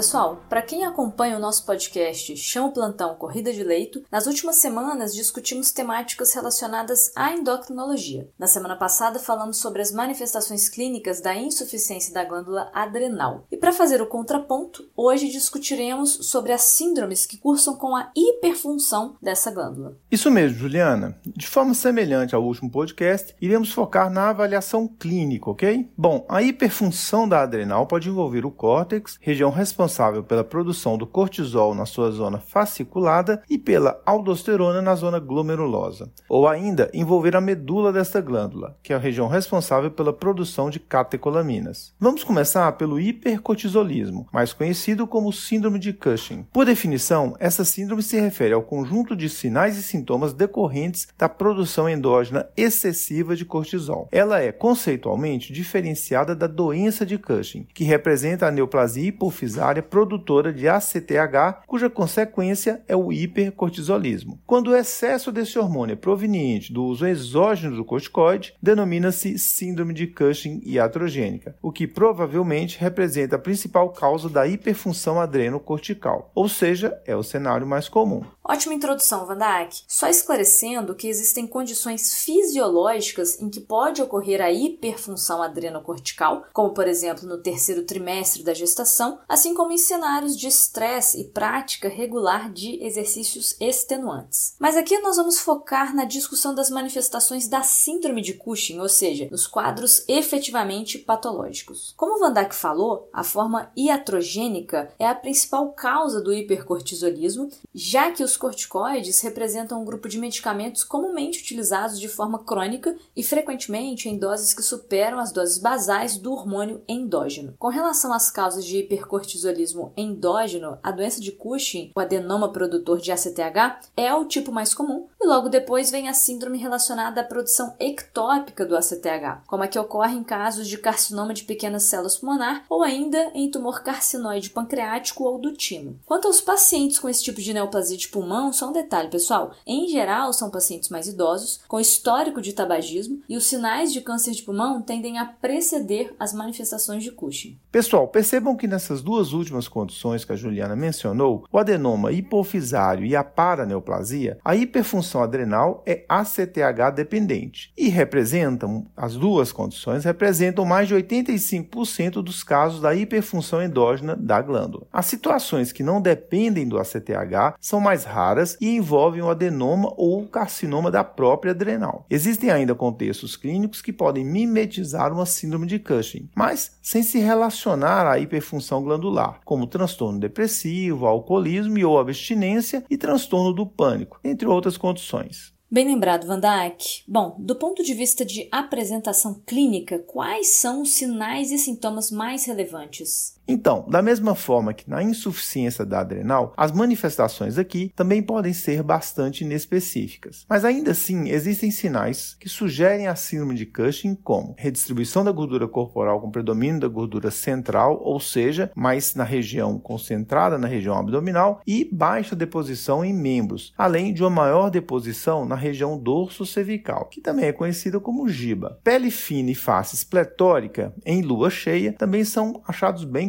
[0.00, 5.14] pessoal, para quem acompanha o nosso podcast Chão Plantão Corrida de Leito, nas últimas semanas
[5.14, 8.26] discutimos temáticas relacionadas à endocrinologia.
[8.38, 13.44] Na semana passada falamos sobre as manifestações clínicas da insuficiência da glândula adrenal.
[13.52, 19.16] E para fazer o contraponto, hoje discutiremos sobre as síndromes que cursam com a hiperfunção
[19.20, 19.98] dessa glândula.
[20.10, 21.20] Isso mesmo, Juliana.
[21.26, 25.90] De forma semelhante ao último podcast, iremos focar na avaliação clínica, ok?
[25.94, 31.04] Bom, a hiperfunção da adrenal pode envolver o córtex, região responsável responsável pela produção do
[31.04, 37.40] cortisol na sua zona fasciculada e pela aldosterona na zona glomerulosa, ou ainda envolver a
[37.40, 41.92] medula desta glândula, que é a região responsável pela produção de catecolaminas.
[41.98, 46.46] Vamos começar pelo hipercortisolismo, mais conhecido como síndrome de Cushing.
[46.52, 51.88] Por definição, essa síndrome se refere ao conjunto de sinais e sintomas decorrentes da produção
[51.88, 54.08] endógena excessiva de cortisol.
[54.12, 60.68] Ela é conceitualmente diferenciada da doença de Cushing, que representa a neoplasia hipofisária produtora de
[60.68, 64.40] ACTH, cuja consequência é o hipercortisolismo.
[64.46, 70.06] Quando o excesso desse hormônio é proveniente do uso exógeno do corticoide, denomina-se síndrome de
[70.06, 77.14] Cushing iatrogênica, o que provavelmente representa a principal causa da hiperfunção adrenocortical, ou seja, é
[77.16, 78.24] o cenário mais comum.
[78.42, 79.82] Ótima introdução, Vandak.
[79.86, 86.88] Só esclarecendo que existem condições fisiológicas em que pode ocorrer a hiperfunção adrenocortical, como por
[86.88, 92.52] exemplo no terceiro trimestre da gestação, assim como em cenários de estresse e prática regular
[92.52, 94.54] de exercícios extenuantes.
[94.58, 99.28] Mas aqui nós vamos focar na discussão das manifestações da síndrome de Cushing, ou seja,
[99.30, 101.94] nos quadros efetivamente patológicos.
[101.96, 108.24] Como Van Dijk falou, a forma iatrogênica é a principal causa do hipercortisolismo, já que
[108.24, 114.18] os corticoides representam um grupo de medicamentos comumente utilizados de forma crônica e frequentemente em
[114.18, 117.54] doses que superam as doses basais do hormônio endógeno.
[117.58, 119.49] Com relação às causas de hipercortisolismo
[119.96, 125.06] endógeno, a doença de Cushing, o adenoma produtor de ACTH, é o tipo mais comum,
[125.20, 129.78] e logo depois vem a síndrome relacionada à produção ectópica do ACTH, como a que
[129.78, 135.24] ocorre em casos de carcinoma de pequenas células pulmonar ou ainda em tumor carcinoide pancreático
[135.24, 135.98] ou do timo.
[136.06, 139.52] Quanto aos pacientes com esse tipo de neoplasia de pulmão, pulmão, só um detalhe, pessoal.
[139.66, 144.32] Em geral, são pacientes mais idosos, com histórico de tabagismo, e os sinais de câncer
[144.32, 147.58] de pulmão tendem a preceder as manifestações de Cushing.
[147.72, 153.16] Pessoal, percebam que nessas duas últimas condições que a Juliana mencionou, o adenoma hipofisário e
[153.16, 160.86] a paraneoplasia, a hiperfunção adrenal é ACTH dependente e representam, as duas condições representam mais
[160.86, 164.86] de 85% dos casos da hiperfunção endógena da glândula.
[164.92, 170.22] As situações que não dependem do ACTH são mais raras e envolvem o adenoma ou
[170.22, 172.04] o carcinoma da própria adrenal.
[172.10, 178.06] Existem ainda contextos clínicos que podem mimetizar uma síndrome de Cushing, mas sem se relacionar
[178.06, 184.46] à hiperfunção glandular, como transtorno depressivo, alcoolismo e ou abstinência e transtorno do pânico, entre
[184.46, 185.52] outras condições.
[185.72, 187.04] Bem lembrado, Van Dijk.
[187.06, 192.44] Bom, do ponto de vista de apresentação clínica, quais são os sinais e sintomas mais
[192.44, 193.38] relevantes?
[193.50, 198.80] Então, da mesma forma que na insuficiência da adrenal, as manifestações aqui também podem ser
[198.80, 200.46] bastante inespecíficas.
[200.48, 205.66] Mas ainda assim, existem sinais que sugerem a síndrome de Cushing como redistribuição da gordura
[205.66, 211.60] corporal com predomínio da gordura central, ou seja, mais na região concentrada na região abdominal
[211.66, 217.20] e baixa deposição em membros, além de uma maior deposição na região dorso cervical, que
[217.20, 218.78] também é conhecida como giba.
[218.84, 223.28] Pele fina e face espletórica em lua cheia também são achados bem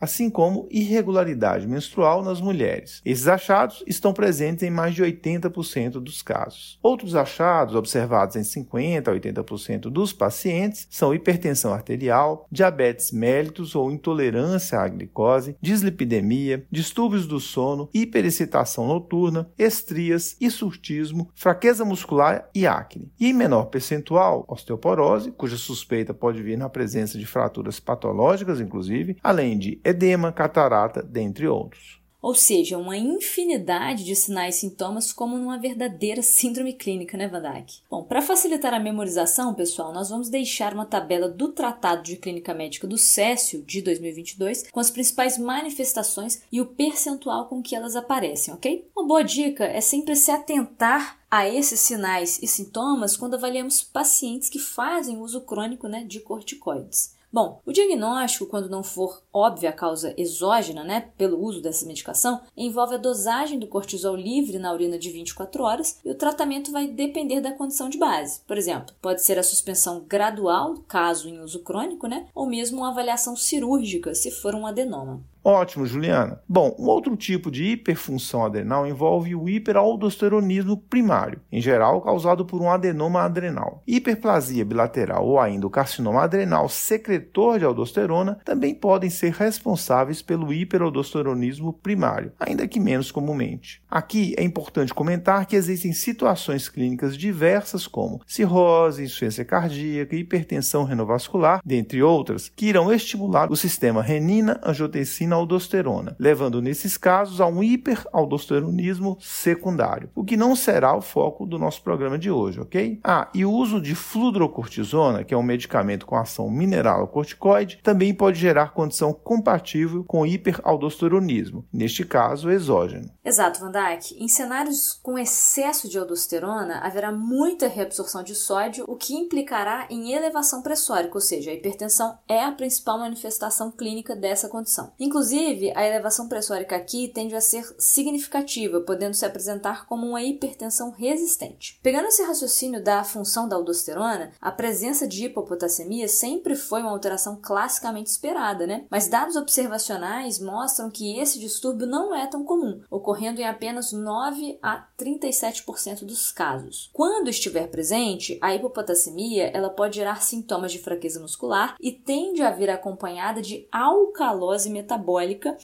[0.00, 3.00] assim como irregularidade menstrual nas mulheres.
[3.04, 6.78] Esses achados estão presentes em mais de 80% dos casos.
[6.82, 13.90] Outros achados observados em 50 a 80% dos pacientes são hipertensão arterial, diabetes mellitus ou
[13.90, 23.12] intolerância à glicose, dislipidemia, distúrbios do sono, hiperexcitação noturna, estrias, surtismo, fraqueza muscular e acne.
[23.20, 29.16] E em menor percentual, osteoporose, cuja suspeita pode vir na presença de fraturas patológicas, inclusive,
[29.22, 32.00] além além de edema, catarata, dentre outros.
[32.22, 37.42] Ou seja, uma infinidade de sinais e sintomas como numa verdadeira síndrome clínica, né, Van
[37.42, 37.82] Dijk?
[37.88, 42.52] Bom, para facilitar a memorização, pessoal, nós vamos deixar uma tabela do Tratado de Clínica
[42.54, 47.94] Médica do Cécio de 2022 com as principais manifestações e o percentual com que elas
[47.94, 48.88] aparecem, ok?
[48.96, 54.48] Uma boa dica é sempre se atentar a esses sinais e sintomas quando avaliamos pacientes
[54.48, 57.14] que fazem uso crônico né, de corticoides.
[57.36, 62.40] Bom, o diagnóstico, quando não for óbvia a causa exógena, né, pelo uso dessa medicação,
[62.56, 66.86] envolve a dosagem do cortisol livre na urina de 24 horas e o tratamento vai
[66.86, 68.40] depender da condição de base.
[68.46, 72.88] Por exemplo, pode ser a suspensão gradual, caso em uso crônico, né, ou mesmo uma
[72.88, 75.22] avaliação cirúrgica, se for um adenoma.
[75.48, 76.40] Ótimo, Juliana.
[76.48, 82.60] Bom, um outro tipo de hiperfunção adrenal envolve o hiperaldosteronismo primário, em geral causado por
[82.60, 83.80] um adenoma adrenal.
[83.86, 90.52] Hiperplasia bilateral ou ainda o carcinoma adrenal secretor de aldosterona também podem ser responsáveis pelo
[90.52, 93.80] hiperaldosteronismo primário, ainda que menos comumente.
[93.88, 101.60] Aqui é importante comentar que existem situações clínicas diversas como cirrose, insuficiência cardíaca, hipertensão renovascular,
[101.64, 107.62] dentre outras, que irão estimular o sistema renina, angiotensina, aldosterona, levando nesses casos a um
[107.62, 113.00] hiperaldosteronismo secundário, o que não será o foco do nosso programa de hoje, ok?
[113.04, 118.14] Ah, e o uso de fludrocortisona, que é um medicamento com ação mineral corticoide, também
[118.14, 123.10] pode gerar condição compatível com hiperaldosteronismo, neste caso exógeno.
[123.24, 124.14] Exato, Van Dijk.
[124.18, 130.12] Em cenários com excesso de aldosterona, haverá muita reabsorção de sódio, o que implicará em
[130.12, 134.92] elevação pressórica, ou seja, a hipertensão é a principal manifestação clínica dessa condição.
[134.98, 135.25] Inclusive,
[135.74, 141.78] a elevação pressórica aqui tende a ser significativa, podendo se apresentar como uma hipertensão resistente.
[141.82, 147.36] Pegando esse raciocínio da função da aldosterona, a presença de hipopotassemia sempre foi uma alteração
[147.40, 148.84] classicamente esperada, né?
[148.90, 154.58] Mas dados observacionais mostram que esse distúrbio não é tão comum, ocorrendo em apenas 9
[154.62, 156.90] a 37% dos casos.
[156.92, 162.50] Quando estiver presente, a hipopotassemia ela pode gerar sintomas de fraqueza muscular e tende a
[162.50, 165.15] vir acompanhada de alcalose metabólica,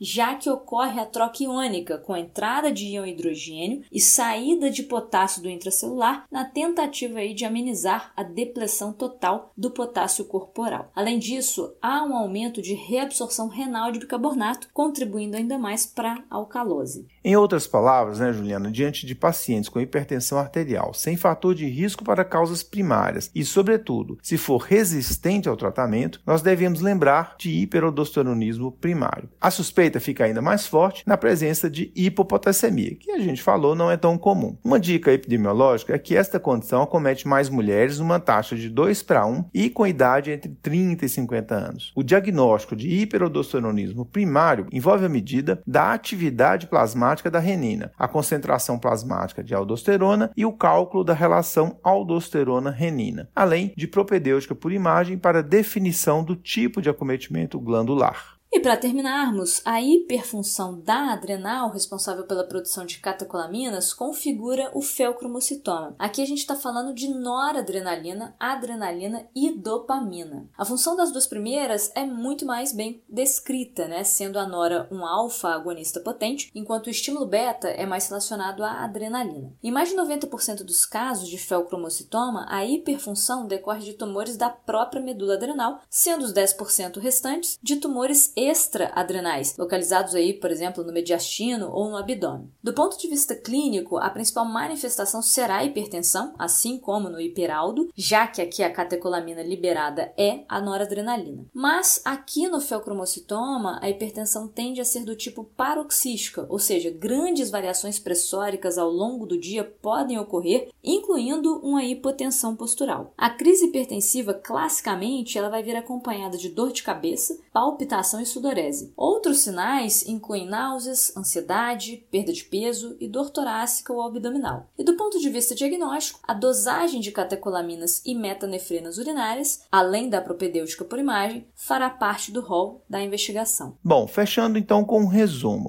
[0.00, 4.82] já que ocorre a troca iônica com a entrada de íon hidrogênio e saída de
[4.82, 10.90] potássio do intracelular na tentativa de amenizar a depressão total do potássio corporal.
[10.94, 16.36] Além disso, há um aumento de reabsorção renal de bicarbonato, contribuindo ainda mais para a
[16.36, 17.06] alcalose.
[17.22, 22.04] Em outras palavras, né, Juliana, diante de pacientes com hipertensão arterial sem fator de risco
[22.04, 28.72] para causas primárias e, sobretudo, se for resistente ao tratamento, nós devemos lembrar de hiperaldosteronismo
[28.72, 29.28] primário.
[29.40, 33.90] A suspeita fica ainda mais forte na presença de hipopotassemia, que a gente falou não
[33.90, 34.58] é tão comum.
[34.62, 39.24] Uma dica epidemiológica é que esta condição acomete mais mulheres numa taxa de 2 para
[39.24, 41.90] 1 e com idade entre 30 e 50 anos.
[41.96, 48.78] O diagnóstico de hiperaldosteronismo primário envolve a medida da atividade plasmática da renina, a concentração
[48.78, 55.42] plasmática de aldosterona e o cálculo da relação aldosterona-renina, além de propedêutica por imagem para
[55.42, 58.39] definição do tipo de acometimento glandular.
[58.52, 65.94] E para terminarmos, a hiperfunção da adrenal, responsável pela produção de catecolaminas, configura o felcromocitoma.
[65.96, 70.48] Aqui a gente está falando de noradrenalina, adrenalina e dopamina.
[70.58, 74.02] A função das duas primeiras é muito mais bem descrita, né?
[74.02, 79.54] sendo a nora um alfa-agonista potente, enquanto o estímulo beta é mais relacionado à adrenalina.
[79.62, 85.00] Em mais de 90% dos casos de felcromocitoma, a hiperfunção decorre de tumores da própria
[85.00, 91.70] medula adrenal, sendo os 10% restantes de tumores extra-adrenais, localizados aí, por exemplo, no mediastino
[91.72, 92.50] ou no abdômen.
[92.62, 97.88] Do ponto de vista clínico, a principal manifestação será a hipertensão, assim como no hiperaldo,
[97.96, 101.44] já que aqui a catecolamina liberada é a noradrenalina.
[101.52, 107.50] Mas aqui no felcromocitoma, a hipertensão tende a ser do tipo paroxística, ou seja, grandes
[107.50, 113.12] variações pressóricas ao longo do dia podem ocorrer, incluindo uma hipotensão postural.
[113.16, 118.92] A crise hipertensiva, classicamente, ela vai vir acompanhada de dor de cabeça, palpitação e sudorese.
[118.96, 124.68] Outros sinais incluem náuseas, ansiedade, perda de peso e dor torácica ou abdominal.
[124.78, 130.20] E do ponto de vista diagnóstico, a dosagem de catecolaminas e metanefrinas urinárias, além da
[130.20, 133.76] propedêutica por imagem, fará parte do rol da investigação.
[133.82, 135.68] Bom, fechando então com um resumo.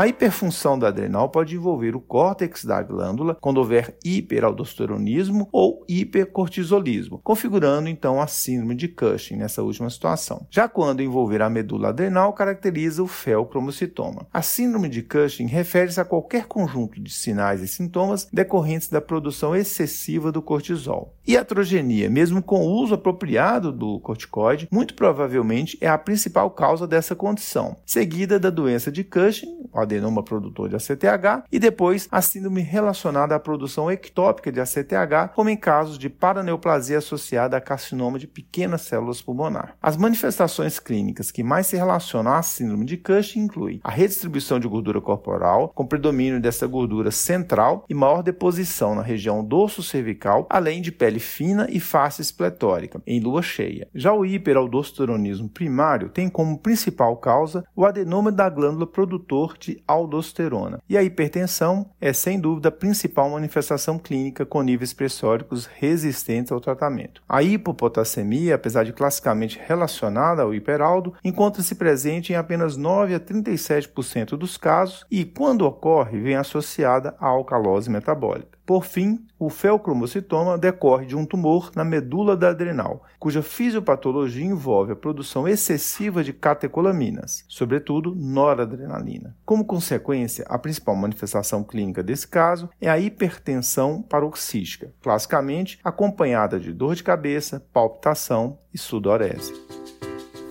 [0.00, 7.20] A hiperfunção da adrenal pode envolver o córtex da glândula quando houver hiperaldosteronismo ou hipercortisolismo,
[7.22, 10.46] configurando então a síndrome de Cushing nessa última situação.
[10.50, 14.26] Já quando envolver a medula adrenal, caracteriza o felcromocitoma.
[14.32, 19.54] A síndrome de Cushing refere-se a qualquer conjunto de sinais e sintomas decorrentes da produção
[19.54, 21.14] excessiva do cortisol.
[21.26, 26.50] E a atrogenia, mesmo com o uso apropriado do corticoide, muito provavelmente é a principal
[26.50, 32.22] causa dessa condição, seguida da doença de Cushing, adenoma produtor de ACTH, e depois a
[32.22, 38.18] síndrome relacionada à produção ectópica de ACTH, como em casos de paraneoplasia associada a carcinoma
[38.18, 39.74] de pequenas células pulmonar.
[39.82, 44.68] As manifestações clínicas que mais se relacionam à síndrome de Cushing incluem a redistribuição de
[44.68, 50.80] gordura corporal, com predomínio dessa gordura central e maior deposição na região dorso cervical, além
[50.80, 53.88] de pele fina e face espletórica, em lua cheia.
[53.94, 60.80] Já o hiperaldosteronismo primário tem como principal causa o adenoma da glândula produtor de aldosterona.
[60.88, 66.60] E a hipertensão é, sem dúvida, a principal manifestação clínica com níveis pressóricos resistentes ao
[66.60, 67.22] tratamento.
[67.28, 74.36] A hipopotassemia, apesar de classicamente relacionada ao hiperaldo, encontra-se presente em apenas 9 a 37%
[74.36, 78.59] dos casos e, quando ocorre, vem associada à alcalose metabólica.
[78.64, 84.92] Por fim, o feocromocitoma decorre de um tumor na medula da adrenal, cuja fisiopatologia envolve
[84.92, 89.36] a produção excessiva de catecolaminas, sobretudo noradrenalina.
[89.44, 96.72] Como consequência, a principal manifestação clínica desse caso é a hipertensão paroxística, classicamente acompanhada de
[96.72, 99.52] dor de cabeça, palpitação e sudorese.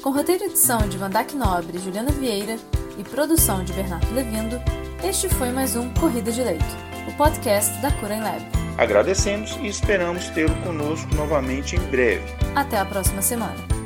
[0.03, 2.57] Com roteiro e edição de Vandac Nobre e Juliana Vieira
[2.97, 4.57] e produção de Bernardo Levindo,
[5.03, 8.41] este foi mais um Corrida de Leito o podcast da Cura Lab.
[8.77, 12.23] Agradecemos e esperamos tê-lo conosco novamente em breve.
[12.55, 13.78] Até a próxima semana.